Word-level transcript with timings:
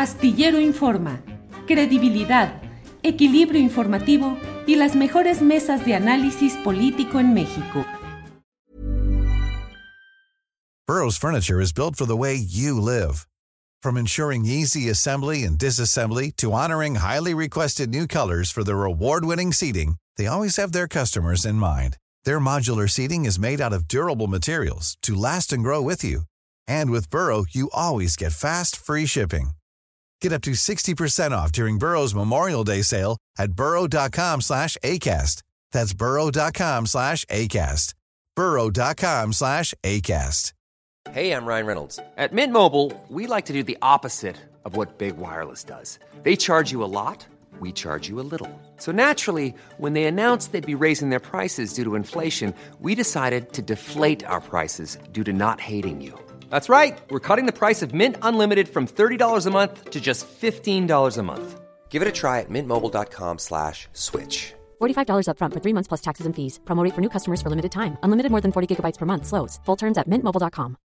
Astillero 0.00 0.58
Informa, 0.58 1.20
credibilidad, 1.66 2.62
equilibrio 3.02 3.60
informativo 3.60 4.38
y 4.66 4.76
las 4.76 4.96
mejores 4.96 5.42
mesas 5.42 5.84
de 5.84 5.94
análisis 5.94 6.54
político 6.64 7.20
en 7.20 7.34
México. 7.34 7.84
Burroughs 10.86 11.18
Furniture 11.18 11.60
is 11.60 11.74
built 11.74 11.96
for 11.96 12.06
the 12.06 12.16
way 12.16 12.34
you 12.34 12.80
live. 12.80 13.28
From 13.82 13.98
ensuring 13.98 14.46
easy 14.46 14.88
assembly 14.88 15.44
and 15.44 15.58
disassembly 15.58 16.34
to 16.36 16.54
honoring 16.54 16.94
highly 16.94 17.34
requested 17.34 17.90
new 17.90 18.06
colors 18.06 18.50
for 18.50 18.64
their 18.64 18.86
award-winning 18.86 19.52
seating, 19.52 19.96
they 20.16 20.26
always 20.26 20.56
have 20.56 20.72
their 20.72 20.88
customers 20.88 21.44
in 21.44 21.56
mind. 21.56 21.98
Their 22.24 22.40
modular 22.40 22.88
seating 22.88 23.26
is 23.26 23.38
made 23.38 23.60
out 23.60 23.74
of 23.74 23.86
durable 23.86 24.28
materials 24.28 24.96
to 25.02 25.14
last 25.14 25.52
and 25.52 25.62
grow 25.62 25.82
with 25.82 26.02
you. 26.02 26.22
And 26.66 26.90
with 26.90 27.10
Burrow, 27.10 27.44
you 27.50 27.68
always 27.74 28.16
get 28.16 28.32
fast, 28.32 28.76
free 28.76 29.04
shipping. 29.04 29.50
Get 30.20 30.32
up 30.32 30.42
to 30.42 30.52
60% 30.52 31.32
off 31.32 31.50
during 31.52 31.78
Burrow's 31.78 32.14
Memorial 32.14 32.64
Day 32.64 32.82
sale 32.82 33.16
at 33.38 33.52
burrow.com 33.52 34.42
slash 34.42 34.76
ACAST. 34.84 35.42
That's 35.72 35.94
burrow.com 35.94 36.86
slash 36.86 37.24
ACAST. 37.26 37.94
burrow.com 38.36 39.32
slash 39.32 39.74
ACAST. 39.82 40.52
Hey, 41.12 41.32
I'm 41.32 41.46
Ryan 41.46 41.66
Reynolds. 41.66 41.98
At 42.18 42.32
Mint 42.32 42.52
Mobile, 42.52 42.92
we 43.08 43.26
like 43.26 43.46
to 43.46 43.52
do 43.54 43.62
the 43.62 43.78
opposite 43.80 44.36
of 44.64 44.76
what 44.76 44.98
Big 44.98 45.16
Wireless 45.16 45.64
does. 45.64 45.98
They 46.22 46.36
charge 46.36 46.70
you 46.70 46.84
a 46.84 46.92
lot, 46.92 47.26
we 47.58 47.72
charge 47.72 48.08
you 48.08 48.20
a 48.20 48.28
little. 48.32 48.48
So 48.76 48.92
naturally, 48.92 49.54
when 49.78 49.94
they 49.94 50.04
announced 50.04 50.52
they'd 50.52 50.64
be 50.78 50.84
raising 50.84 51.08
their 51.08 51.18
prices 51.18 51.72
due 51.72 51.84
to 51.84 51.94
inflation, 51.94 52.54
we 52.80 52.94
decided 52.94 53.52
to 53.54 53.62
deflate 53.62 54.24
our 54.24 54.40
prices 54.40 54.98
due 55.10 55.24
to 55.24 55.32
not 55.32 55.58
hating 55.58 56.02
you. 56.02 56.18
That's 56.50 56.68
right. 56.68 57.00
We're 57.10 57.26
cutting 57.28 57.46
the 57.46 57.52
price 57.52 57.82
of 57.82 57.92
Mint 57.94 58.16
Unlimited 58.22 58.68
from 58.68 58.86
$30 58.86 59.46
a 59.46 59.50
month 59.50 59.90
to 59.90 60.00
just 60.00 60.26
$15 60.40 61.18
a 61.18 61.22
month. 61.22 61.60
Give 61.90 62.02
it 62.02 62.08
a 62.08 62.12
try 62.12 62.40
at 62.40 62.48
mintmobile.com 62.50 63.38
slash 63.38 63.88
switch. 63.92 64.54
$45 64.80 65.26
upfront 65.26 65.52
for 65.54 65.60
three 65.60 65.74
months 65.74 65.88
plus 65.88 66.02
taxes 66.02 66.26
and 66.26 66.34
fees. 66.36 66.60
Promo 66.64 66.84
rate 66.84 66.94
for 66.94 67.00
new 67.00 67.10
customers 67.10 67.42
for 67.42 67.50
limited 67.50 67.72
time. 67.72 67.96
Unlimited 68.04 68.30
more 68.30 68.40
than 68.40 68.52
40 68.52 68.68
gigabytes 68.68 68.98
per 68.98 69.06
month. 69.06 69.26
Slows. 69.26 69.58
Full 69.66 69.76
terms 69.76 69.98
at 69.98 70.08
mintmobile.com. 70.08 70.76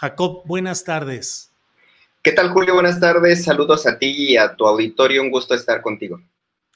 Jacob, 0.00 0.42
buenas 0.46 0.84
tardes. 0.84 1.50
¿Qué 2.22 2.32
tal, 2.32 2.50
Julio? 2.50 2.74
Buenas 2.74 3.00
tardes. 3.00 3.44
Saludos 3.44 3.86
a 3.86 3.98
ti 3.98 4.32
y 4.32 4.36
a 4.36 4.54
tu 4.56 4.66
auditorio. 4.66 5.22
Un 5.22 5.30
gusto 5.30 5.54
estar 5.54 5.80
contigo. 5.80 6.20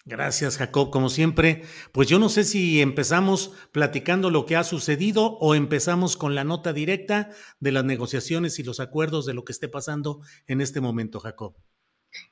Gracias, 0.07 0.57
Jacob. 0.57 0.91
Como 0.91 1.11
siempre, 1.11 1.63
pues 1.93 2.09
yo 2.09 2.19
no 2.19 2.29
sé 2.31 2.45
si 2.45 2.81
empezamos 2.81 3.53
platicando 3.71 4.31
lo 4.31 4.47
que 4.47 4.57
ha 4.57 4.65
sucedido 4.65 5.37
o 5.39 5.55
empezamos 5.55 6.17
con 6.17 6.35
la 6.35 6.45
nota 6.45 6.73
directa 6.73 7.31
de 7.61 7.73
las 7.73 7.85
negociaciones 7.85 8.59
y 8.59 8.63
los 8.63 8.81
acuerdos 8.81 9.27
de 9.27 9.35
lo 9.35 9.45
que 9.45 9.53
esté 9.53 9.69
pasando 9.69 10.21
en 10.47 10.63
este 10.63 10.81
momento, 10.81 11.21
Jacob. 11.21 11.55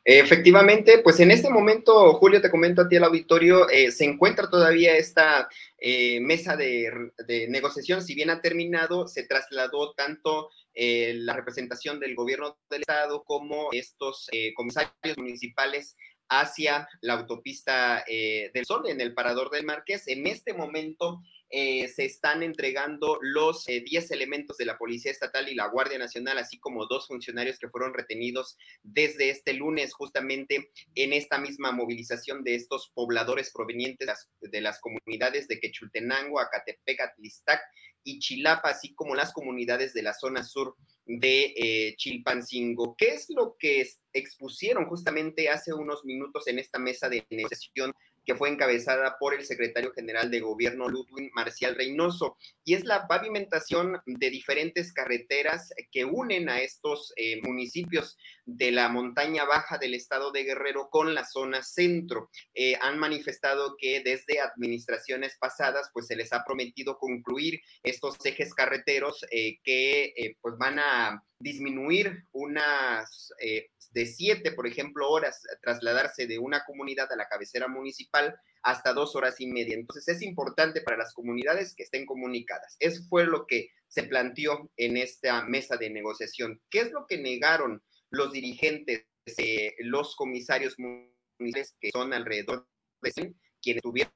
Efectivamente, 0.04 0.98
pues 1.04 1.20
en 1.20 1.30
este 1.30 1.50
momento, 1.50 2.14
Julio, 2.14 2.40
te 2.40 2.50
comento 2.50 2.82
a 2.82 2.88
ti 2.88 2.96
el 2.96 3.04
auditorio, 3.04 3.68
eh, 3.68 3.92
se 3.92 4.04
encuentra 4.04 4.48
todavía 4.50 4.96
esta 4.96 5.48
eh, 5.78 6.18
mesa 6.20 6.56
de, 6.56 7.12
negociación, 7.48 8.02
si 8.02 8.14
bien 8.14 8.30
ha 8.30 8.40
terminado, 8.40 9.06
se 9.06 9.24
trasladó 9.24 9.92
tanto 9.92 10.50
eh, 10.74 11.12
la 11.18 11.34
representación 11.34 12.00
del 12.00 12.16
gobierno 12.16 12.58
del 12.70 12.80
estado 12.80 13.22
como 13.24 13.68
estos 13.72 14.28
comisarios 14.56 15.16
municipales 15.16 15.94
hacia 16.28 16.88
la 17.00 17.14
autopista 17.14 18.04
eh, 18.06 18.50
del 18.52 18.66
Sol 18.66 18.88
en 18.88 19.00
el 19.00 19.14
Parador 19.14 19.50
del 19.50 19.64
Marqués. 19.64 20.08
En 20.08 20.26
este 20.26 20.52
momento 20.52 21.22
eh, 21.50 21.88
se 21.88 22.04
están 22.04 22.42
entregando 22.42 23.18
los 23.22 23.64
10 23.64 24.10
eh, 24.10 24.14
elementos 24.14 24.58
de 24.58 24.66
la 24.66 24.76
Policía 24.76 25.10
Estatal 25.10 25.48
y 25.48 25.54
la 25.54 25.68
Guardia 25.68 25.98
Nacional, 25.98 26.36
así 26.36 26.58
como 26.58 26.86
dos 26.86 27.06
funcionarios 27.06 27.58
que 27.58 27.70
fueron 27.70 27.94
retenidos 27.94 28.58
desde 28.82 29.30
este 29.30 29.54
lunes, 29.54 29.94
justamente 29.94 30.70
en 30.94 31.14
esta 31.14 31.38
misma 31.38 31.72
movilización 31.72 32.44
de 32.44 32.54
estos 32.54 32.90
pobladores 32.94 33.50
provenientes 33.50 33.98
de 33.98 34.06
las, 34.06 34.28
de 34.40 34.60
las 34.60 34.80
comunidades 34.80 35.48
de 35.48 35.58
Quechultenango, 35.58 36.38
Acatepec, 36.38 37.00
Atlistac 37.00 37.62
y 38.04 38.18
Chilapa, 38.18 38.70
así 38.70 38.94
como 38.94 39.14
las 39.14 39.32
comunidades 39.32 39.94
de 39.94 40.02
la 40.02 40.12
zona 40.12 40.44
sur 40.44 40.76
de 41.08 41.54
eh, 41.56 41.94
Chilpancingo. 41.96 42.94
¿Qué 42.96 43.08
es 43.08 43.26
lo 43.30 43.56
que 43.58 43.88
expusieron 44.12 44.86
justamente 44.86 45.48
hace 45.48 45.72
unos 45.72 46.04
minutos 46.04 46.46
en 46.46 46.58
esta 46.58 46.78
mesa 46.78 47.08
de 47.08 47.26
negociación 47.30 47.92
que 48.28 48.34
fue 48.34 48.50
encabezada 48.50 49.16
por 49.18 49.32
el 49.32 49.46
secretario 49.46 49.90
general 49.94 50.30
de 50.30 50.40
gobierno 50.40 50.86
Ludwig 50.86 51.30
Marcial 51.32 51.74
Reynoso, 51.74 52.36
y 52.62 52.74
es 52.74 52.84
la 52.84 53.08
pavimentación 53.08 54.02
de 54.04 54.28
diferentes 54.28 54.92
carreteras 54.92 55.72
que 55.90 56.04
unen 56.04 56.50
a 56.50 56.60
estos 56.60 57.14
eh, 57.16 57.40
municipios 57.42 58.18
de 58.44 58.70
la 58.70 58.90
montaña 58.90 59.46
baja 59.46 59.78
del 59.78 59.94
estado 59.94 60.30
de 60.30 60.44
Guerrero 60.44 60.90
con 60.90 61.14
la 61.14 61.24
zona 61.24 61.62
centro. 61.62 62.28
Eh, 62.52 62.76
han 62.82 62.98
manifestado 62.98 63.76
que 63.78 64.02
desde 64.04 64.40
administraciones 64.40 65.38
pasadas, 65.40 65.88
pues 65.94 66.06
se 66.06 66.16
les 66.16 66.30
ha 66.34 66.44
prometido 66.44 66.98
concluir 66.98 67.62
estos 67.82 68.16
ejes 68.26 68.52
carreteros 68.52 69.24
eh, 69.30 69.58
que 69.64 70.36
pues 70.42 70.58
van 70.58 70.78
a 70.80 71.24
disminuir 71.40 72.24
unas 72.32 73.32
eh, 73.40 73.70
de 73.92 74.06
siete, 74.06 74.52
por 74.52 74.66
ejemplo, 74.66 75.08
horas, 75.08 75.42
trasladarse 75.62 76.26
de 76.26 76.38
una 76.38 76.64
comunidad 76.64 77.10
a 77.12 77.16
la 77.16 77.28
cabecera 77.28 77.68
municipal 77.68 78.36
hasta 78.62 78.92
dos 78.92 79.14
horas 79.16 79.40
y 79.40 79.46
media. 79.46 79.74
Entonces 79.74 80.08
es 80.08 80.22
importante 80.22 80.80
para 80.80 80.96
las 80.96 81.14
comunidades 81.14 81.74
que 81.74 81.84
estén 81.84 82.06
comunicadas. 82.06 82.76
Eso 82.80 83.02
fue 83.08 83.24
lo 83.24 83.46
que 83.46 83.70
se 83.88 84.02
planteó 84.02 84.70
en 84.76 84.96
esta 84.96 85.44
mesa 85.44 85.76
de 85.76 85.90
negociación. 85.90 86.60
¿Qué 86.70 86.80
es 86.80 86.90
lo 86.90 87.06
que 87.06 87.18
negaron 87.18 87.82
los 88.10 88.32
dirigentes, 88.32 89.06
eh, 89.38 89.74
los 89.78 90.16
comisarios 90.16 90.78
municipales, 90.78 91.76
que 91.80 91.90
son 91.92 92.12
alrededor 92.12 92.66
de 93.00 93.12
100, 93.12 93.40
quienes 93.62 93.78
estuvieron 93.78 94.12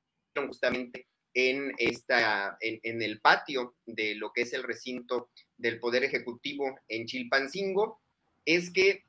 justamente 0.49 1.07
en, 1.35 1.73
esta, 1.79 2.57
en, 2.61 3.03
el 3.03 3.21
patio 3.21 3.77
de 3.87 4.15
lo 4.15 4.33
que 4.33 4.43
es 4.43 4.53
el 4.53 4.63
recinto 4.63 5.31
del 5.63 5.81
Poder 5.81 6.05
Ejecutivo 6.05 6.79
en 6.89 7.07
Chilpancingo, 7.07 8.01
es 8.45 8.71
que 8.71 9.05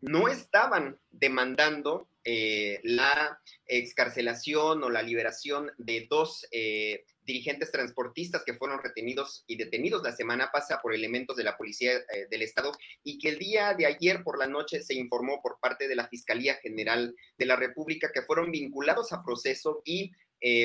no 0.00 0.28
estaban 0.28 0.98
demandando 1.10 2.08
eh, 2.24 2.80
la 2.82 3.40
excarcelación 3.66 4.84
o 4.84 4.90
la 4.90 5.02
liberación 5.02 5.70
de 5.78 6.06
dos 6.08 6.46
eh, 6.50 7.04
dirigentes 7.24 7.70
transportistas 7.70 8.42
que 8.44 8.54
fueron 8.54 8.82
retenidos 8.82 9.44
y 9.46 9.56
detenidos 9.56 10.02
la 10.02 10.12
semana 10.12 10.50
pasada 10.52 10.82
por 10.82 10.94
elementos 10.94 11.36
de 11.36 11.44
la 11.44 11.56
Policía 11.56 11.92
eh, 11.92 12.26
del 12.30 12.42
Estado 12.42 12.72
y 13.02 13.18
que 13.18 13.30
el 13.30 13.38
día 13.38 13.74
de 13.74 13.86
ayer 13.86 14.22
por 14.22 14.38
la 14.38 14.46
noche 14.46 14.82
se 14.82 14.94
informó 14.94 15.40
por 15.42 15.58
parte 15.60 15.88
de 15.88 15.96
la 15.96 16.08
Fiscalía 16.08 16.56
General 16.56 17.14
de 17.38 17.46
la 17.46 17.56
República 17.56 18.10
que 18.12 18.22
fueron 18.22 18.50
vinculados 18.50 19.12
a 19.12 19.22
proceso 19.22 19.82
y 19.84 20.12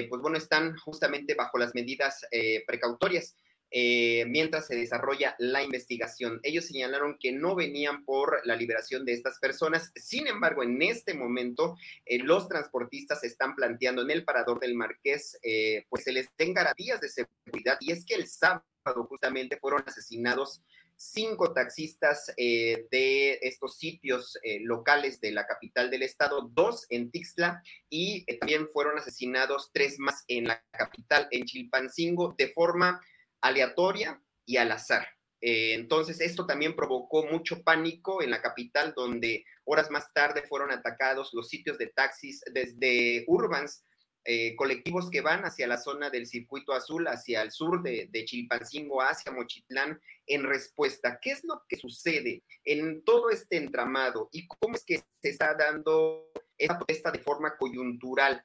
pues 0.08 0.22
bueno, 0.22 0.38
están 0.38 0.78
justamente 0.78 1.34
bajo 1.34 1.58
las 1.58 1.76
medidas 1.76 2.26
precautorias. 2.66 3.36
Eh, 3.78 4.24
mientras 4.30 4.68
se 4.68 4.76
desarrolla 4.78 5.36
la 5.38 5.62
investigación. 5.62 6.40
Ellos 6.44 6.64
señalaron 6.64 7.18
que 7.20 7.34
no 7.34 7.56
venían 7.56 8.06
por 8.06 8.40
la 8.46 8.56
liberación 8.56 9.04
de 9.04 9.12
estas 9.12 9.38
personas. 9.38 9.92
Sin 9.98 10.28
embargo, 10.28 10.64
en 10.64 10.82
este 10.82 11.14
momento, 11.14 11.76
eh, 12.06 12.20
los 12.20 12.48
transportistas 12.48 13.26
están 13.26 13.54
planteando 13.54 14.02
en 14.04 14.12
el 14.12 14.24
parador 14.24 14.62
del 14.62 14.76
Marqués, 14.76 15.38
eh, 15.44 15.84
pues 15.90 16.06
se 16.06 16.14
les 16.14 16.30
den 16.38 16.54
garantías 16.54 17.02
de 17.02 17.10
seguridad. 17.10 17.78
Y 17.82 17.92
es 17.92 18.06
que 18.06 18.16
el 18.16 18.28
sábado 18.28 18.64
justamente 19.10 19.58
fueron 19.58 19.84
asesinados 19.86 20.62
cinco 20.98 21.54
taxistas 21.54 22.34
eh, 22.38 22.88
de 22.92 23.40
estos 23.42 23.78
sitios 23.78 24.40
eh, 24.44 24.60
locales 24.62 25.20
de 25.20 25.32
la 25.32 25.46
capital 25.46 25.92
del 25.92 26.04
estado, 26.04 26.50
dos 26.54 26.86
en 26.90 27.12
Tixla 27.12 27.62
y 27.90 28.26
también 28.38 28.70
fueron 28.72 28.98
asesinados 28.98 29.72
tres 29.74 30.00
más 30.00 30.24
en 30.28 30.46
la 30.46 30.64
capital, 30.72 31.28
en 31.32 31.44
Chilpancingo, 31.44 32.36
de 32.38 32.48
forma 32.50 33.02
aleatoria 33.42 34.22
y 34.46 34.58
al 34.58 34.72
azar. 34.72 35.08
entonces, 35.42 36.22
esto 36.22 36.46
también 36.46 36.76
provocó 36.76 37.26
mucho 37.26 37.62
pánico 37.62 38.24
en 38.24 38.32
la 38.32 38.42
capital, 38.42 38.94
donde 38.96 39.46
horas 39.64 39.92
más 39.92 40.12
tarde 40.14 40.44
fueron 40.44 40.72
atacados 40.72 41.32
los 41.34 41.50
sitios 41.50 41.78
de 41.78 41.88
taxis 41.88 42.42
desde 42.52 43.26
Urbans 43.28 43.84
eh, 44.28 44.56
colectivos 44.56 45.12
que 45.12 45.22
van 45.22 45.44
hacia 45.46 45.68
la 45.68 45.78
zona 45.78 46.10
del 46.10 46.26
circuito 46.26 46.74
azul, 46.74 47.08
hacia 47.08 47.44
el 47.44 47.52
sur 47.52 47.84
de, 47.84 48.10
de, 48.12 48.26
Chilpancingo, 48.26 49.00
hacia 49.04 49.32
Mochitlán, 49.32 50.02
en 50.26 50.44
respuesta. 50.44 51.20
¿Qué 51.22 51.30
es 51.30 51.44
lo 51.44 51.62
que 51.70 51.76
sucede 51.78 52.42
en 52.64 53.04
todo 53.04 53.30
este 53.30 53.58
entramado 53.58 54.30
y 54.32 54.48
cómo 54.48 54.74
es 54.74 54.84
que 54.84 54.98
se 55.22 55.30
está 55.30 55.54
dando 55.54 56.32
esta 56.58 56.76
protesta 56.76 57.12
de 57.12 57.20
forma 57.20 57.56
coyuntural? 57.56 58.44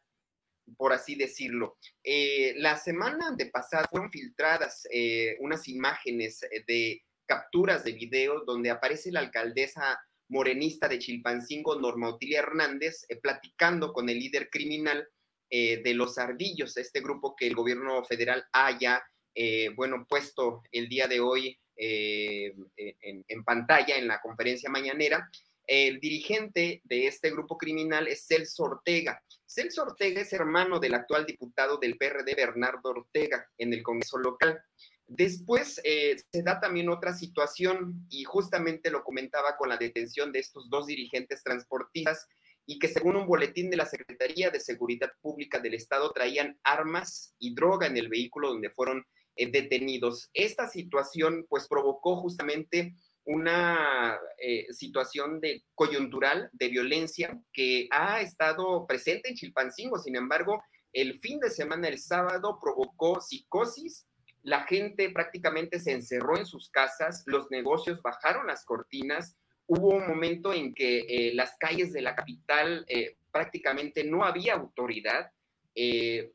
Por 0.76 0.92
así 0.92 1.14
decirlo. 1.14 1.76
Eh, 2.02 2.54
la 2.56 2.76
semana 2.76 3.32
de 3.36 3.46
pasada 3.46 3.88
fueron 3.90 4.10
filtradas 4.10 4.86
eh, 4.92 5.36
unas 5.40 5.68
imágenes 5.68 6.40
de 6.66 7.02
capturas 7.26 7.84
de 7.84 7.92
video 7.92 8.44
donde 8.44 8.70
aparece 8.70 9.12
la 9.12 9.20
alcaldesa 9.20 10.00
morenista 10.28 10.88
de 10.88 10.98
Chilpancingo, 10.98 11.78
Norma 11.78 12.08
Otilia 12.08 12.40
Hernández, 12.40 13.04
eh, 13.08 13.16
platicando 13.16 13.92
con 13.92 14.08
el 14.08 14.18
líder 14.18 14.48
criminal 14.50 15.06
eh, 15.52 15.82
de 15.82 15.94
los 15.94 16.16
ardillos, 16.16 16.76
este 16.76 17.00
grupo 17.00 17.34
que 17.34 17.48
el 17.48 17.56
gobierno 17.56 18.04
federal 18.04 18.44
haya, 18.52 19.02
eh, 19.34 19.70
bueno, 19.74 20.06
puesto 20.08 20.62
el 20.70 20.88
día 20.88 21.08
de 21.08 21.18
hoy 21.18 21.58
eh, 21.76 22.54
en, 22.76 23.44
pantalla 23.44 23.96
en 23.96 24.06
la 24.06 24.20
conferencia 24.20 24.70
mañanera, 24.70 25.28
el 25.70 26.00
dirigente 26.00 26.82
de 26.82 27.06
este 27.06 27.30
grupo 27.30 27.56
criminal 27.56 28.08
es 28.08 28.26
Celso 28.26 28.64
Ortega. 28.64 29.22
Celso 29.46 29.82
Ortega 29.82 30.20
es 30.20 30.32
hermano 30.32 30.80
del 30.80 30.94
actual 30.94 31.24
diputado 31.24 31.78
del 31.78 31.96
PRD, 31.96 32.34
Bernardo 32.34 32.90
Ortega, 32.90 33.48
en 33.56 33.72
el 33.72 33.84
Congreso 33.84 34.18
local. 34.18 34.60
Después 35.06 35.80
eh, 35.84 36.16
se 36.32 36.42
da 36.42 36.58
también 36.58 36.88
otra 36.88 37.14
situación 37.14 38.04
y 38.10 38.24
justamente 38.24 38.90
lo 38.90 39.04
comentaba 39.04 39.56
con 39.56 39.68
la 39.68 39.76
detención 39.76 40.32
de 40.32 40.40
estos 40.40 40.68
dos 40.70 40.88
dirigentes 40.88 41.44
transportistas 41.44 42.26
y 42.66 42.80
que 42.80 42.88
según 42.88 43.14
un 43.14 43.28
boletín 43.28 43.70
de 43.70 43.76
la 43.76 43.86
Secretaría 43.86 44.50
de 44.50 44.58
Seguridad 44.58 45.12
Pública 45.20 45.60
del 45.60 45.74
Estado 45.74 46.10
traían 46.10 46.58
armas 46.64 47.32
y 47.38 47.54
droga 47.54 47.86
en 47.86 47.96
el 47.96 48.08
vehículo 48.08 48.48
donde 48.48 48.70
fueron 48.70 49.06
eh, 49.36 49.48
detenidos. 49.48 50.30
Esta 50.34 50.68
situación 50.68 51.46
pues 51.48 51.68
provocó 51.68 52.16
justamente 52.16 52.96
una 53.30 54.18
eh, 54.38 54.66
situación 54.72 55.40
de 55.40 55.62
coyuntural 55.74 56.50
de 56.52 56.68
violencia 56.68 57.40
que 57.52 57.88
ha 57.92 58.20
estado 58.20 58.86
presente 58.86 59.28
en 59.28 59.36
Chilpancingo. 59.36 59.98
Sin 59.98 60.16
embargo, 60.16 60.62
el 60.92 61.20
fin 61.20 61.38
de 61.38 61.50
semana, 61.50 61.86
el 61.88 61.98
sábado, 61.98 62.58
provocó 62.60 63.20
psicosis. 63.20 64.06
La 64.42 64.64
gente 64.64 65.10
prácticamente 65.10 65.78
se 65.78 65.92
encerró 65.92 66.38
en 66.38 66.46
sus 66.46 66.70
casas, 66.70 67.22
los 67.26 67.50
negocios 67.50 68.02
bajaron 68.02 68.48
las 68.48 68.64
cortinas, 68.64 69.36
hubo 69.66 69.90
un 69.90 70.08
momento 70.08 70.52
en 70.52 70.74
que 70.74 71.00
eh, 71.00 71.34
las 71.34 71.56
calles 71.60 71.92
de 71.92 72.02
la 72.02 72.16
capital 72.16 72.84
eh, 72.88 73.16
prácticamente 73.30 74.02
no 74.02 74.24
había 74.24 74.54
autoridad. 74.54 75.30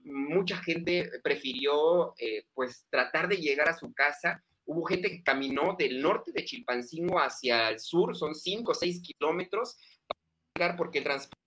Mucha 0.05 0.57
gente 0.57 1.11
prefirió 1.21 2.15
pues 2.53 2.87
tratar 2.89 3.27
de 3.27 3.35
llegar 3.35 3.69
a 3.69 3.77
su 3.77 3.93
casa. 3.93 4.43
Hubo 4.65 4.85
gente 4.85 5.09
que 5.09 5.23
caminó 5.23 5.75
del 5.77 6.01
norte 6.01 6.31
de 6.31 6.43
Chilpancingo 6.43 7.19
hacia 7.19 7.69
el 7.69 7.79
sur, 7.79 8.15
son 8.15 8.33
cinco 8.33 8.71
o 8.71 8.75
seis 8.75 9.01
kilómetros, 9.01 9.77
para 10.07 10.19
llegar 10.55 10.77
porque 10.77 10.99
el 10.99 11.03
transporte 11.03 11.37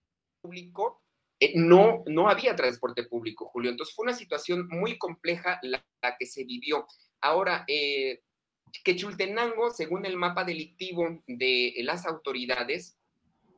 público 0.40 1.02
no, 1.54 2.02
no 2.06 2.28
había 2.28 2.56
transporte 2.56 3.04
público, 3.04 3.46
Julio. 3.46 3.70
Entonces 3.70 3.94
fue 3.94 4.04
una 4.04 4.14
situación 4.14 4.68
muy 4.68 4.98
compleja 4.98 5.58
la, 5.62 5.84
la 6.02 6.16
que 6.16 6.26
se 6.26 6.44
vivió. 6.44 6.86
Ahora, 7.20 7.64
eh, 7.68 8.22
que 8.84 8.96
Chultenango, 8.96 9.70
según 9.70 10.04
el 10.06 10.16
mapa 10.16 10.44
delictivo 10.44 11.22
de 11.26 11.74
las 11.82 12.06
autoridades, 12.06 12.98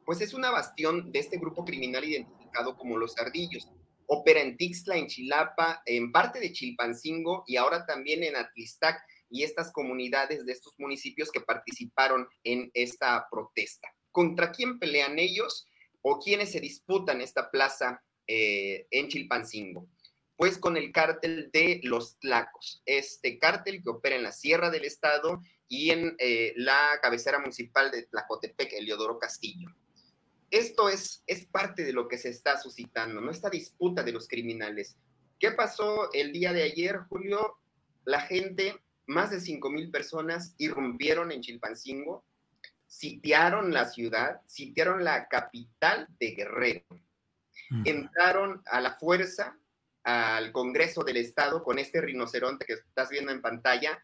pues 0.04 0.20
es 0.20 0.34
una 0.34 0.50
bastión 0.50 1.12
de 1.12 1.20
este 1.20 1.38
grupo 1.38 1.64
criminal 1.64 2.04
identificado 2.04 2.76
como 2.76 2.96
los 2.96 3.18
Ardillos. 3.18 3.68
Opera 4.06 4.40
en 4.40 4.56
Tixla, 4.56 4.96
en 4.96 5.06
Chilapa, 5.06 5.82
en 5.86 6.10
parte 6.10 6.40
de 6.40 6.52
Chilpancingo 6.52 7.44
y 7.46 7.56
ahora 7.56 7.86
también 7.86 8.24
en 8.24 8.34
Atlistac 8.34 9.00
y 9.30 9.44
estas 9.44 9.72
comunidades 9.72 10.44
de 10.44 10.52
estos 10.52 10.74
municipios 10.78 11.30
que 11.30 11.40
participaron 11.40 12.28
en 12.44 12.70
esta 12.74 13.26
protesta. 13.30 13.88
¿Contra 14.10 14.50
quién 14.52 14.78
pelean 14.78 15.18
ellos 15.18 15.66
o 16.02 16.18
quiénes 16.18 16.52
se 16.52 16.60
disputan 16.60 17.20
esta 17.20 17.50
plaza 17.50 18.02
eh, 18.26 18.86
en 18.90 19.08
Chilpancingo? 19.08 19.88
pues 20.40 20.56
con 20.56 20.78
el 20.78 20.90
cártel 20.90 21.50
de 21.52 21.82
los 21.82 22.18
Tlacos, 22.18 22.80
este 22.86 23.38
cártel 23.38 23.82
que 23.82 23.90
opera 23.90 24.16
en 24.16 24.22
la 24.22 24.32
Sierra 24.32 24.70
del 24.70 24.86
Estado 24.86 25.42
y 25.68 25.90
en 25.90 26.16
eh, 26.18 26.54
la 26.56 26.98
cabecera 27.02 27.38
municipal 27.38 27.90
de 27.90 28.04
Tlacotepec, 28.04 28.72
Eliodoro 28.72 29.18
Castillo. 29.18 29.68
Esto 30.50 30.88
es, 30.88 31.22
es 31.26 31.44
parte 31.44 31.84
de 31.84 31.92
lo 31.92 32.08
que 32.08 32.16
se 32.16 32.30
está 32.30 32.58
suscitando, 32.58 33.20
¿no? 33.20 33.30
Esta 33.30 33.50
disputa 33.50 34.02
de 34.02 34.12
los 34.12 34.28
criminales. 34.28 34.96
¿Qué 35.38 35.50
pasó 35.50 36.10
el 36.14 36.32
día 36.32 36.54
de 36.54 36.62
ayer, 36.62 37.00
Julio? 37.10 37.58
La 38.06 38.22
gente, 38.22 38.80
más 39.10 39.30
de 39.30 39.40
5 39.40 39.70
mil 39.70 39.90
personas, 39.90 40.54
irrumpieron 40.56 41.32
en 41.32 41.40
Chilpancingo, 41.40 42.24
sitiaron 42.86 43.72
la 43.72 43.86
ciudad, 43.86 44.40
sitiaron 44.46 45.04
la 45.04 45.28
capital 45.28 46.06
de 46.18 46.30
Guerrero. 46.30 46.86
Entraron 47.84 48.62
a 48.66 48.80
la 48.80 48.94
fuerza 48.94 49.56
al 50.02 50.50
Congreso 50.50 51.04
del 51.04 51.18
Estado 51.18 51.62
con 51.62 51.78
este 51.78 52.00
rinoceronte 52.00 52.64
que 52.64 52.72
estás 52.74 53.10
viendo 53.10 53.30
en 53.30 53.42
pantalla, 53.42 54.02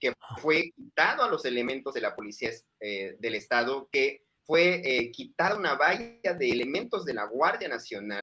que 0.00 0.12
fue 0.38 0.72
quitado 0.74 1.22
a 1.22 1.28
los 1.28 1.44
elementos 1.44 1.94
de 1.94 2.00
la 2.00 2.16
Policía 2.16 2.50
eh, 2.80 3.16
del 3.18 3.34
Estado, 3.36 3.88
que 3.90 4.24
fue 4.44 4.82
eh, 4.84 5.10
quitada 5.12 5.56
una 5.56 5.74
valla 5.74 6.34
de 6.34 6.50
elementos 6.50 7.04
de 7.04 7.14
la 7.14 7.24
Guardia 7.24 7.68
Nacional. 7.68 8.22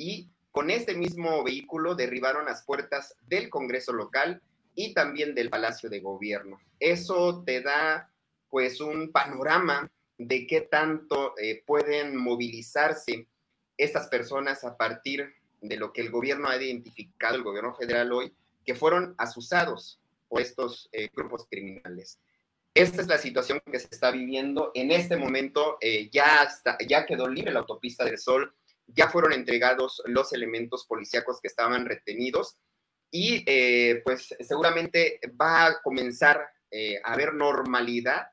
Y 0.00 0.30
Con 0.50 0.70
este 0.70 0.94
mismo 0.94 1.44
vehículo 1.44 1.94
derribaron 1.94 2.46
las 2.46 2.64
puertas 2.64 3.14
del 3.28 3.50
Congreso 3.50 3.92
local 3.92 4.42
y 4.74 4.94
también 4.94 5.34
del 5.34 5.48
Palacio 5.48 5.88
de 5.88 6.00
Gobierno. 6.00 6.58
Eso 6.80 7.44
te 7.44 7.60
da 7.60 8.10
pues 8.48 8.80
un 8.80 9.12
panorama 9.12 9.88
de 10.18 10.48
qué 10.48 10.62
tanto 10.62 11.34
eh, 11.38 11.62
pueden 11.64 12.16
movilizarse 12.16 13.28
estas 13.76 14.08
personas 14.08 14.64
a 14.64 14.76
partir 14.76 15.34
de 15.60 15.76
lo 15.76 15.92
que 15.92 16.00
el 16.00 16.10
gobierno 16.10 16.48
ha 16.48 16.56
identificado, 16.56 17.36
el 17.36 17.44
gobierno 17.44 17.74
federal 17.74 18.10
hoy, 18.10 18.32
que 18.64 18.74
fueron 18.74 19.14
asusados 19.18 20.00
por 20.28 20.40
estos 20.40 20.88
eh, 20.92 21.10
grupos 21.14 21.46
criminales. 21.48 22.18
Esta 22.74 23.02
es 23.02 23.06
la 23.06 23.18
situación 23.18 23.60
que 23.70 23.78
se 23.78 23.88
está 23.90 24.10
viviendo. 24.10 24.72
En 24.74 24.90
este 24.90 25.16
momento 25.16 25.76
eh, 25.80 26.08
ya, 26.10 26.48
ya 26.88 27.06
quedó 27.06 27.28
libre 27.28 27.52
la 27.52 27.60
autopista 27.60 28.04
del 28.04 28.18
Sol 28.18 28.52
ya 28.94 29.08
fueron 29.08 29.32
entregados 29.32 30.02
los 30.06 30.32
elementos 30.32 30.86
policíacos 30.86 31.40
que 31.40 31.48
estaban 31.48 31.86
retenidos 31.86 32.56
y 33.10 33.42
eh, 33.46 34.02
pues 34.04 34.34
seguramente 34.40 35.20
va 35.40 35.66
a 35.66 35.82
comenzar 35.82 36.46
eh, 36.70 37.00
a 37.02 37.12
haber 37.12 37.34
normalidad 37.34 38.26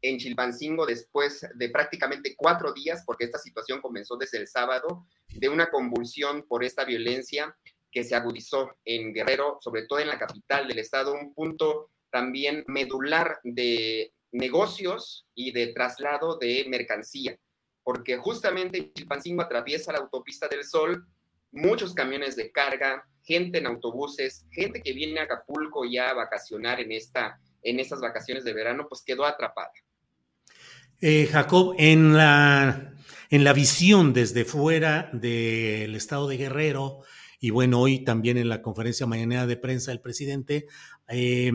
en 0.00 0.18
Chilpancingo 0.18 0.86
después 0.86 1.46
de 1.54 1.70
prácticamente 1.70 2.34
cuatro 2.36 2.72
días, 2.72 3.02
porque 3.04 3.24
esta 3.24 3.38
situación 3.38 3.80
comenzó 3.80 4.16
desde 4.16 4.38
el 4.38 4.46
sábado, 4.46 5.06
de 5.28 5.48
una 5.48 5.70
convulsión 5.70 6.46
por 6.46 6.62
esta 6.62 6.84
violencia 6.84 7.56
que 7.90 8.04
se 8.04 8.14
agudizó 8.14 8.76
en 8.84 9.12
Guerrero, 9.12 9.58
sobre 9.60 9.86
todo 9.86 9.98
en 9.98 10.08
la 10.08 10.18
capital 10.18 10.68
del 10.68 10.78
estado, 10.78 11.14
un 11.14 11.34
punto 11.34 11.90
también 12.10 12.64
medular 12.68 13.40
de 13.42 14.12
negocios 14.30 15.26
y 15.34 15.52
de 15.52 15.68
traslado 15.68 16.36
de 16.36 16.66
mercancía 16.68 17.36
porque 17.88 18.18
justamente 18.18 18.92
Chilpancingo 18.92 19.40
atraviesa 19.40 19.92
la 19.92 20.00
autopista 20.00 20.46
del 20.46 20.62
Sol, 20.62 21.06
muchos 21.52 21.94
camiones 21.94 22.36
de 22.36 22.52
carga, 22.52 23.08
gente 23.22 23.56
en 23.56 23.66
autobuses, 23.66 24.44
gente 24.50 24.82
que 24.82 24.92
viene 24.92 25.20
a 25.20 25.22
Acapulco 25.22 25.86
ya 25.90 26.10
a 26.10 26.12
vacacionar 26.12 26.80
en, 26.80 26.92
esta, 26.92 27.40
en 27.62 27.80
estas 27.80 28.02
vacaciones 28.02 28.44
de 28.44 28.52
verano, 28.52 28.84
pues 28.90 29.02
quedó 29.06 29.24
atrapada. 29.24 29.70
Eh, 31.00 31.30
Jacob, 31.32 31.76
en 31.78 32.14
la, 32.14 32.92
en 33.30 33.44
la 33.44 33.54
visión 33.54 34.12
desde 34.12 34.44
fuera 34.44 35.08
del 35.14 35.94
estado 35.94 36.28
de 36.28 36.36
Guerrero, 36.36 37.00
y 37.40 37.48
bueno, 37.48 37.80
hoy 37.80 38.04
también 38.04 38.36
en 38.36 38.50
la 38.50 38.60
conferencia 38.60 39.06
mañana 39.06 39.46
de 39.46 39.56
prensa 39.56 39.92
del 39.92 40.02
presidente, 40.02 40.66
eh, 41.08 41.50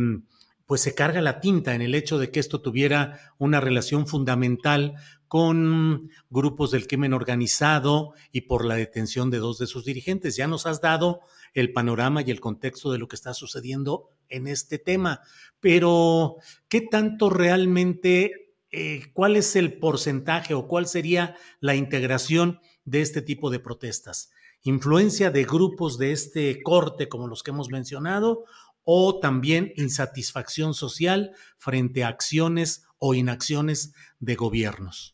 pues 0.66 0.82
se 0.82 0.96
carga 0.96 1.22
la 1.22 1.40
tinta 1.40 1.76
en 1.76 1.84
el 1.84 1.94
hecho 1.94 2.18
de 2.18 2.32
que 2.32 2.40
esto 2.40 2.60
tuviera 2.60 3.20
una 3.38 3.60
relación 3.60 4.08
fundamental 4.08 4.96
con 5.34 6.12
grupos 6.30 6.70
del 6.70 6.86
crimen 6.86 7.12
organizado 7.12 8.14
y 8.32 8.42
por 8.42 8.66
la 8.66 8.76
detención 8.76 9.32
de 9.32 9.40
dos 9.40 9.58
de 9.58 9.66
sus 9.66 9.84
dirigentes. 9.84 10.36
Ya 10.36 10.46
nos 10.46 10.68
has 10.68 10.80
dado 10.80 11.22
el 11.56 11.74
panorama 11.74 12.22
y 12.22 12.30
el 12.30 12.40
contexto 12.40 12.92
de 12.92 13.00
lo 13.00 13.08
que 13.08 13.16
está 13.16 13.34
sucediendo 13.34 14.12
en 14.30 14.46
este 14.46 14.78
tema, 14.78 15.22
pero 15.60 16.36
¿qué 16.68 16.82
tanto 16.82 17.32
realmente, 17.32 18.54
eh, 18.70 19.12
cuál 19.14 19.36
es 19.36 19.56
el 19.56 19.80
porcentaje 19.80 20.54
o 20.54 20.68
cuál 20.68 20.86
sería 20.86 21.36
la 21.60 21.74
integración 21.74 22.60
de 22.86 23.02
este 23.02 23.24
tipo 23.24 23.50
de 23.50 23.58
protestas? 23.58 24.30
¿Influencia 24.62 25.32
de 25.32 25.46
grupos 25.46 25.98
de 25.98 26.12
este 26.12 26.62
corte 26.62 27.10
como 27.10 27.26
los 27.26 27.42
que 27.42 27.50
hemos 27.50 27.70
mencionado 27.70 28.44
o 28.84 29.20
también 29.20 29.74
insatisfacción 29.78 30.76
social 30.76 31.32
frente 31.58 32.04
a 32.04 32.10
acciones 32.10 32.86
o 33.00 33.16
inacciones 33.16 33.96
de 34.20 34.36
gobiernos? 34.36 35.13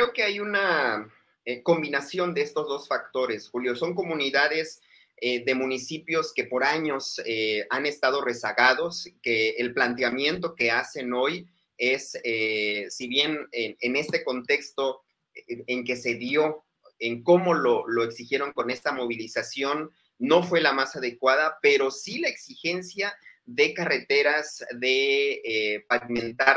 Creo 0.00 0.14
que 0.14 0.22
hay 0.22 0.40
una 0.40 1.12
eh, 1.44 1.62
combinación 1.62 2.32
de 2.32 2.40
estos 2.40 2.66
dos 2.66 2.88
factores, 2.88 3.50
Julio. 3.50 3.76
Son 3.76 3.94
comunidades 3.94 4.80
eh, 5.18 5.44
de 5.44 5.54
municipios 5.54 6.32
que 6.32 6.44
por 6.44 6.64
años 6.64 7.20
eh, 7.26 7.66
han 7.68 7.84
estado 7.84 8.24
rezagados, 8.24 9.10
que 9.20 9.50
el 9.58 9.74
planteamiento 9.74 10.54
que 10.54 10.70
hacen 10.70 11.12
hoy 11.12 11.46
es, 11.76 12.12
si 12.12 13.08
bien 13.08 13.46
en, 13.52 13.96
este 13.96 14.24
contexto 14.24 15.02
en 15.46 15.84
que 15.84 15.96
se 15.96 16.14
dio, 16.14 16.64
en 16.98 17.22
cómo 17.22 17.52
lo, 17.52 17.86
lo 17.86 18.02
exigieron 18.02 18.54
con 18.54 18.70
esta 18.70 18.92
movilización, 18.92 19.90
no 20.18 20.42
fue 20.42 20.62
la 20.62 20.72
más 20.72 20.96
adecuada, 20.96 21.58
pero 21.60 21.90
sí 21.90 22.20
la 22.20 22.28
exigencia 22.28 23.14
de 23.44 23.74
carreteras, 23.74 24.64
de 24.78 25.84
pavimentar 25.88 26.56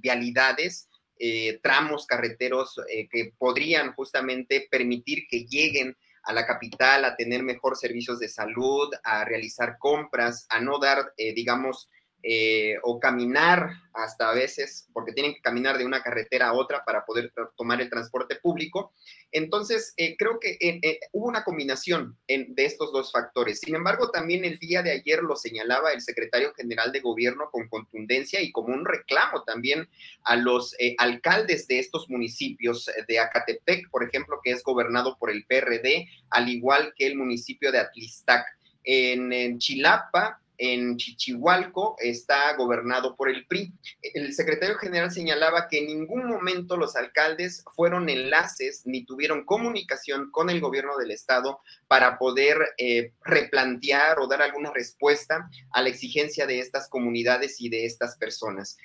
vialidades, 0.00 0.89
tramos 1.62 2.06
carreteros 2.06 2.80
que 3.10 3.32
podrían 3.36 3.92
justamente 3.94 4.66
permitir 4.70 5.26
que 5.28 5.44
lleguen 5.44 5.96
a 6.22 6.32
la 6.32 6.46
capital 6.46 7.04
a 7.04 7.16
tener 7.16 7.42
mejor 7.42 7.76
servicios 7.76 8.18
de 8.18 8.28
salud, 8.28 8.90
a 9.04 9.24
realizar 9.24 9.76
compras, 9.78 10.46
a 10.48 10.60
no 10.60 10.78
dar, 10.78 11.12
digamos, 11.16 11.88
eh, 12.22 12.76
o 12.82 13.00
caminar 13.00 13.70
hasta 13.94 14.30
a 14.30 14.34
veces, 14.34 14.88
porque 14.92 15.12
tienen 15.12 15.34
que 15.34 15.40
caminar 15.40 15.78
de 15.78 15.86
una 15.86 16.02
carretera 16.02 16.48
a 16.48 16.52
otra 16.52 16.84
para 16.84 17.04
poder 17.06 17.32
tomar 17.56 17.80
el 17.80 17.88
transporte 17.88 18.36
público. 18.36 18.92
Entonces, 19.32 19.94
eh, 19.96 20.16
creo 20.18 20.38
que 20.38 20.58
eh, 20.60 21.00
hubo 21.12 21.28
una 21.28 21.44
combinación 21.44 22.18
de 22.28 22.64
estos 22.64 22.92
dos 22.92 23.10
factores. 23.10 23.60
Sin 23.60 23.74
embargo, 23.74 24.10
también 24.10 24.44
el 24.44 24.58
día 24.58 24.82
de 24.82 24.90
ayer 24.90 25.22
lo 25.22 25.34
señalaba 25.34 25.92
el 25.92 26.02
secretario 26.02 26.52
general 26.54 26.92
de 26.92 27.00
gobierno 27.00 27.50
con 27.50 27.68
contundencia 27.68 28.40
y 28.42 28.52
como 28.52 28.74
un 28.74 28.84
reclamo 28.84 29.42
también 29.44 29.88
a 30.24 30.36
los 30.36 30.76
alcaldes 30.98 31.66
de 31.68 31.78
estos 31.78 32.08
municipios 32.10 32.90
de 33.08 33.18
Acatepec, 33.18 33.88
por 33.90 34.04
ejemplo, 34.04 34.40
que 34.44 34.50
es 34.50 34.62
gobernado 34.62 35.16
por 35.18 35.30
el 35.30 35.46
PRD, 35.46 36.06
al 36.28 36.48
igual 36.48 36.92
que 36.96 37.06
el 37.06 37.16
municipio 37.16 37.72
de 37.72 37.78
Atlistac. 37.78 38.44
en 38.82 39.58
Chilapa, 39.58 40.39
en 40.60 40.98
Chichihualco 40.98 41.96
está 41.98 42.54
gobernado 42.54 43.16
por 43.16 43.30
el 43.30 43.46
PRI. 43.46 43.72
El 44.02 44.34
secretario 44.34 44.76
general 44.76 45.10
señalaba 45.10 45.68
que 45.68 45.78
en 45.78 45.86
ningún 45.86 46.26
momento 46.26 46.76
los 46.76 46.96
alcaldes 46.96 47.64
fueron 47.74 48.10
enlaces 48.10 48.82
ni 48.84 49.04
tuvieron 49.06 49.46
comunicación 49.46 50.30
con 50.30 50.50
el 50.50 50.60
gobierno 50.60 50.98
del 50.98 51.12
estado 51.12 51.60
para 51.88 52.18
poder 52.18 52.58
eh, 52.76 53.14
replantear 53.24 54.20
o 54.20 54.26
dar 54.26 54.42
alguna 54.42 54.70
respuesta 54.70 55.48
a 55.72 55.82
la 55.82 55.88
exigencia 55.88 56.46
de 56.46 56.60
estas 56.60 56.88
comunidades 56.88 57.60
y 57.60 57.70
de 57.70 57.86
estas 57.86 58.16
personas. 58.18 58.76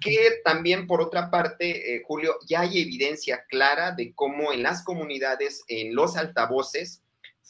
Que 0.00 0.40
también, 0.44 0.86
por 0.86 1.02
otra 1.02 1.30
parte, 1.30 1.96
eh, 1.96 2.02
Julio, 2.06 2.36
ya 2.46 2.60
hay 2.60 2.80
evidencia 2.80 3.44
clara 3.50 3.92
de 3.92 4.14
cómo 4.14 4.52
en 4.52 4.62
las 4.62 4.82
comunidades, 4.82 5.62
en 5.68 5.94
los 5.94 6.16
altavoces, 6.16 7.02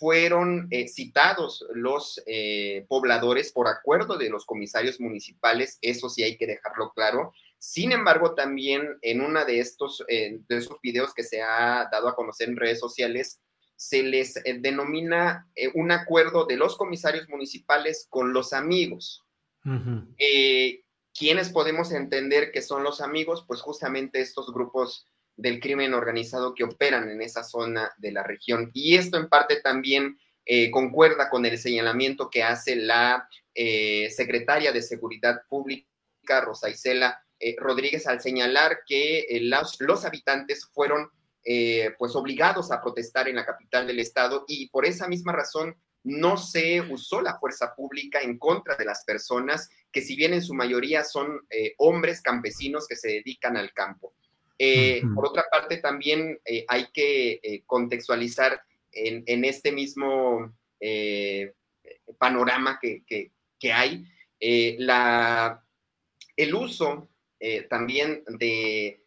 fueron 0.04 0.68
eh, 0.70 0.86
citados 0.86 1.64
los 1.72 2.22
eh, 2.26 2.84
pobladores 2.88 3.50
por 3.50 3.68
acuerdo 3.68 4.18
de 4.18 4.28
los 4.28 4.44
comisarios 4.44 5.00
municipales, 5.00 5.78
eso 5.80 6.10
sí 6.10 6.22
hay 6.22 6.36
que 6.36 6.46
dejarlo 6.46 6.92
claro. 6.94 7.32
Sin 7.56 7.90
embargo, 7.90 8.34
también 8.34 8.98
en 9.00 9.22
uno 9.22 9.42
de 9.46 9.60
estos, 9.60 10.04
eh, 10.08 10.40
de 10.46 10.58
esos 10.58 10.78
videos 10.82 11.14
que 11.14 11.22
se 11.22 11.40
ha 11.40 11.88
dado 11.90 12.08
a 12.08 12.14
conocer 12.14 12.50
en 12.50 12.58
redes 12.58 12.80
sociales, 12.80 13.40
se 13.76 14.02
les 14.02 14.34
denomina 14.58 15.48
un 15.72 15.90
acuerdo 15.90 16.44
de 16.44 16.58
los 16.58 16.76
comisarios 16.76 17.26
municipales 17.30 18.06
con 18.10 18.34
los 18.34 18.52
amigos. 18.52 19.24
¿Quiénes 21.18 21.48
podemos 21.48 21.92
entender 21.92 22.52
que 22.52 22.60
son 22.60 22.82
los 22.82 23.00
amigos? 23.00 23.42
Pues 23.48 23.62
justamente 23.62 24.20
estos 24.20 24.52
grupos 24.52 25.06
del 25.36 25.60
crimen 25.60 25.94
organizado 25.94 26.54
que 26.54 26.64
operan 26.64 27.08
en 27.08 27.20
esa 27.22 27.42
zona 27.42 27.92
de 27.98 28.12
la 28.12 28.22
región. 28.22 28.70
Y 28.72 28.96
esto 28.96 29.16
en 29.16 29.28
parte 29.28 29.60
también 29.60 30.18
eh, 30.46 30.70
concuerda 30.70 31.30
con 31.30 31.46
el 31.46 31.58
señalamiento 31.58 32.28
que 32.28 32.42
hace 32.42 32.76
la 32.76 33.28
eh, 33.54 34.10
secretaria 34.10 34.72
de 34.72 34.82
Seguridad 34.82 35.42
Pública, 35.48 36.42
Rosa 36.42 36.68
Isela 36.68 37.24
eh, 37.40 37.56
Rodríguez, 37.58 38.06
al 38.06 38.20
señalar 38.20 38.80
que 38.86 39.26
los, 39.42 39.80
los, 39.80 40.04
habitantes 40.04 40.66
fueron 40.72 41.10
pues 41.98 42.16
obligados 42.16 42.72
a 42.72 42.80
protestar 42.80 43.28
en 43.28 43.36
la 43.36 43.44
capital 43.44 43.86
del 43.86 43.98
estado 43.98 44.46
y 44.48 44.70
por 44.70 44.86
esa 44.86 45.08
misma 45.08 45.32
razón 45.32 45.76
no 46.02 46.38
se 46.38 46.80
usó 46.80 47.20
la 47.20 47.38
fuerza 47.38 47.74
pública 47.74 48.22
en 48.22 48.38
contra 48.38 48.76
de 48.76 48.86
las 48.86 49.04
personas 49.04 49.68
que 49.92 50.00
si 50.00 50.16
bien 50.16 50.32
en 50.32 50.40
su 50.40 50.54
mayoría 50.54 51.04
son 51.04 51.46
hombres 51.76 52.22
campesinos 52.22 52.88
que 52.88 52.96
se 52.96 53.08
dedican 53.08 53.58
al 53.58 53.74
campo. 53.74 54.14
Eh, 54.58 55.02
por 55.14 55.26
otra 55.26 55.44
parte, 55.50 55.78
también 55.78 56.40
eh, 56.44 56.64
hay 56.68 56.86
que 56.92 57.40
eh, 57.42 57.62
contextualizar 57.66 58.62
en, 58.92 59.44
este 59.44 59.72
mismo 59.72 60.54
panorama 62.18 62.78
que, 62.80 63.32
hay 63.72 64.04
la, 64.78 65.64
el 66.36 66.54
uso 66.54 67.08
también 67.68 68.22
de 68.38 69.02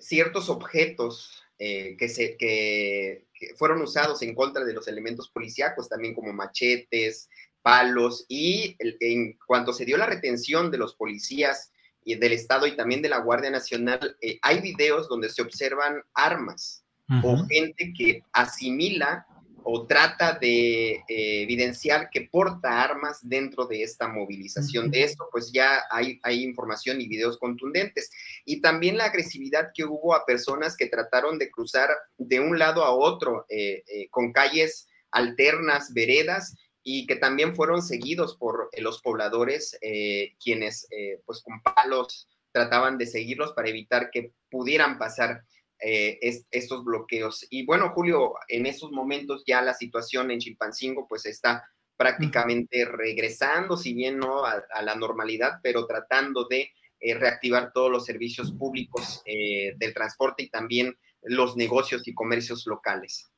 ciertos 0.00 0.48
objetos 0.48 1.42
que, 1.58 2.08
se, 2.08 2.38
que, 2.38 3.26
fueron 3.56 3.82
usados 3.82 4.22
en 4.22 4.34
contra 4.34 4.64
de 4.64 4.72
los 4.72 4.88
elementos 4.88 5.28
policíacos, 5.28 5.90
también 5.90 6.14
como 6.14 6.32
machetes, 6.32 7.28
palos, 7.60 8.24
y 8.26 8.74
en 8.78 9.36
cuanto 9.46 9.74
se 9.74 9.84
dio 9.84 9.98
la 9.98 10.06
retención 10.06 10.70
de 10.70 10.78
los 10.78 10.94
policías 10.94 11.72
y 12.04 12.14
del 12.16 12.32
Estado 12.32 12.66
y 12.66 12.76
también 12.76 13.02
de 13.02 13.08
la 13.08 13.18
Guardia 13.18 13.50
Nacional, 13.50 14.16
eh, 14.20 14.38
hay 14.42 14.60
videos 14.60 15.08
donde 15.08 15.28
se 15.28 15.42
observan 15.42 16.02
armas 16.14 16.84
o 17.24 17.44
gente 17.48 17.92
que 17.96 18.22
asimila 18.32 19.26
o 19.64 19.84
trata 19.86 20.38
de 20.40 20.92
eh, 20.92 21.42
evidenciar 21.42 22.08
que 22.08 22.28
porta 22.30 22.82
armas 22.82 23.18
dentro 23.20 23.66
de 23.66 23.82
esta 23.82 24.06
movilización. 24.06 24.90
De 24.90 25.02
esto, 25.02 25.28
pues 25.32 25.50
ya 25.52 25.82
hay, 25.90 26.20
hay, 26.22 26.44
información 26.44 27.00
y 27.00 27.08
videos 27.08 27.36
contundentes. 27.36 28.10
Y 28.44 28.60
también 28.60 28.96
la 28.96 29.06
agresividad 29.06 29.70
que 29.74 29.84
hubo 29.84 30.14
a 30.14 30.24
personas 30.24 30.76
que 30.76 30.86
trataron 30.86 31.38
de 31.38 31.50
cruzar 31.50 31.90
de 32.16 32.38
un 32.38 32.58
lado 32.58 32.84
a 32.84 32.94
otro 32.94 33.44
eh, 33.48 33.82
con 34.10 34.32
calles 34.32 34.86
alternas, 35.10 35.92
veredas, 35.92 36.54
y 36.82 37.06
que 37.06 37.16
también 37.16 37.54
fueron 37.54 37.82
seguidos 37.82 38.36
por 38.36 38.68
eh, 38.72 38.80
los 38.80 39.00
pobladores, 39.02 39.78
eh, 39.82 40.34
quienes 40.42 40.86
eh, 40.90 41.20
pues 41.26 41.42
con 41.42 41.60
palos 41.62 42.28
trataban 42.52 42.98
de 42.98 43.06
seguirlos 43.06 43.52
para 43.52 43.68
evitar 43.68 44.10
que 44.10 44.32
pudieran 44.50 44.98
pasar 44.98 45.44
estos 45.82 46.84
bloqueos. 46.84 47.46
Y 47.48 47.64
bueno, 47.64 47.92
Julio, 47.94 48.34
en 48.48 48.66
esos 48.66 48.92
momentos 48.92 49.44
ya 49.46 49.62
la 49.62 49.72
situación 49.72 50.30
en 50.30 50.38
Chilpancingo 50.38 51.08
pues 51.08 51.24
está 51.24 51.64
prácticamente 51.96 52.84
regresando, 52.84 53.78
si 53.78 53.94
bien 53.94 54.18
no 54.18 54.44
a, 54.44 54.62
la 54.82 54.94
normalidad, 54.94 55.52
pero 55.62 55.86
tratando 55.86 56.46
de 56.50 56.70
reactivar 57.00 57.72
todos 57.72 57.90
los 57.90 58.04
servicios 58.04 58.52
públicos 58.52 59.22
del 59.24 59.94
transporte 59.94 60.42
y 60.42 60.50
también 60.50 60.98
los 61.22 61.56
negocios 61.56 62.06
y 62.06 62.12
comercios 62.12 62.66
locales. 62.66 63.30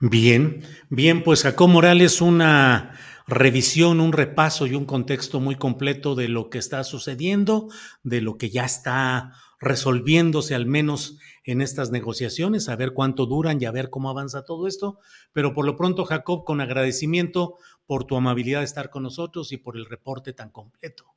Bien, 0.00 0.62
bien, 0.90 1.22
pues 1.22 1.42
Jacob 1.42 1.68
Morales, 1.68 2.20
una 2.20 2.98
revisión, 3.26 4.00
un 4.00 4.12
repaso 4.12 4.66
y 4.66 4.74
un 4.74 4.84
contexto 4.84 5.40
muy 5.40 5.56
completo 5.56 6.14
de 6.14 6.28
lo 6.28 6.50
que 6.50 6.58
está 6.58 6.82
sucediendo, 6.84 7.68
de 8.02 8.20
lo 8.20 8.36
que 8.36 8.50
ya 8.50 8.64
está 8.64 9.32
resolviéndose 9.60 10.56
al 10.56 10.66
menos 10.66 11.18
en 11.44 11.60
estas 11.60 11.90
negociaciones, 11.90 12.68
a 12.68 12.76
ver 12.76 12.92
cuánto 12.92 13.26
duran 13.26 13.62
y 13.62 13.64
a 13.64 13.70
ver 13.70 13.90
cómo 13.90 14.10
avanza 14.10 14.44
todo 14.44 14.66
esto. 14.66 14.98
Pero 15.32 15.54
por 15.54 15.64
lo 15.64 15.76
pronto, 15.76 16.04
Jacob, 16.04 16.44
con 16.44 16.60
agradecimiento 16.60 17.56
por 17.86 18.04
tu 18.04 18.16
amabilidad 18.16 18.58
de 18.58 18.64
estar 18.64 18.90
con 18.90 19.04
nosotros 19.04 19.52
y 19.52 19.56
por 19.56 19.76
el 19.76 19.86
reporte 19.86 20.32
tan 20.32 20.50
completo. 20.50 21.14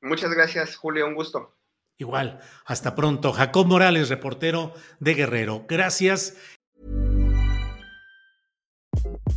Muchas 0.00 0.30
gracias, 0.32 0.76
Julio, 0.76 1.06
un 1.06 1.14
gusto. 1.14 1.56
Igual, 1.98 2.40
hasta 2.64 2.94
pronto. 2.94 3.32
Jacob 3.32 3.66
Morales, 3.66 4.08
reportero 4.08 4.74
de 4.98 5.14
Guerrero. 5.14 5.66
Gracias 5.68 6.36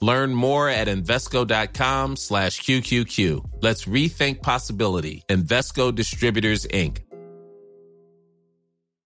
Learn 0.00 0.34
more 0.34 0.68
at 0.68 0.88
Invesco.com 0.88 2.16
slash 2.16 2.60
QQQ. 2.62 3.44
Let's 3.60 3.84
rethink 3.84 4.42
possibility. 4.42 5.22
Invesco 5.28 5.94
Distributors, 5.94 6.66
Inc. 6.66 6.98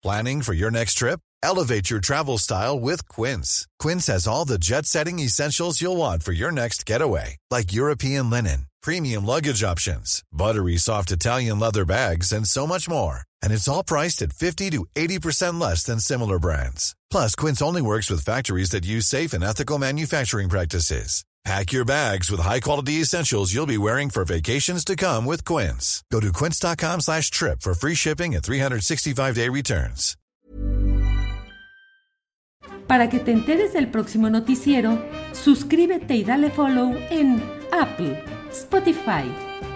Planning 0.01 0.41
for 0.43 0.53
your 0.53 0.71
next 0.71 0.93
trip? 0.93 1.19
Elevate 1.43 1.89
your 1.89 1.99
travel 1.99 2.37
style 2.37 2.79
with 2.79 3.07
Quince. 3.09 3.67
Quince 3.79 4.07
has 4.07 4.27
all 4.27 4.45
the 4.45 4.57
jet 4.57 4.85
setting 4.85 5.19
essentials 5.19 5.81
you'll 5.81 5.97
want 5.97 6.23
for 6.23 6.31
your 6.31 6.51
next 6.51 6.85
getaway, 6.85 7.37
like 7.51 7.73
European 7.73 8.29
linen, 8.29 8.67
premium 8.81 9.25
luggage 9.25 9.63
options, 9.63 10.23
buttery 10.31 10.77
soft 10.77 11.11
Italian 11.11 11.59
leather 11.59 11.85
bags, 11.85 12.31
and 12.31 12.47
so 12.47 12.65
much 12.65 12.87
more. 12.89 13.23
And 13.43 13.53
it's 13.53 13.67
all 13.67 13.83
priced 13.83 14.21
at 14.21 14.33
50 14.33 14.69
to 14.71 14.85
80% 14.95 15.59
less 15.59 15.83
than 15.83 15.99
similar 15.99 16.39
brands. 16.39 16.95
Plus, 17.11 17.35
Quince 17.35 17.61
only 17.61 17.81
works 17.81 18.09
with 18.09 18.25
factories 18.25 18.71
that 18.71 18.85
use 18.85 19.05
safe 19.05 19.33
and 19.33 19.43
ethical 19.43 19.77
manufacturing 19.77 20.49
practices. 20.49 21.23
Pack 21.45 21.71
your 21.71 21.85
bags 21.85 22.29
with 22.29 22.41
high-quality 22.41 23.01
essentials 23.01 23.53
you'll 23.53 23.65
be 23.65 23.77
wearing 23.77 24.09
for 24.09 24.25
vacations 24.25 24.83
to 24.83 24.95
come 24.95 25.25
with 25.25 25.45
Quince. 25.45 26.03
Go 26.11 26.19
to 26.19 26.33
quince.com 26.33 26.99
slash 26.99 27.31
trip 27.31 27.61
for 27.61 27.73
free 27.73 27.95
shipping 27.95 28.35
and 28.35 28.43
365-day 28.43 29.47
returns. 29.49 30.15
Para 32.87 33.07
que 33.07 33.19
te 33.19 33.31
enteres 33.31 33.73
del 33.73 33.91
próximo 33.91 34.29
noticiero, 34.29 34.99
suscríbete 35.31 36.15
y 36.15 36.23
dale 36.23 36.49
follow 36.49 36.95
en 37.11 37.41
Apple, 37.71 38.23
Spotify, 38.51 39.25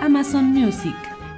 Amazon 0.02 0.46
Music, 0.46 0.96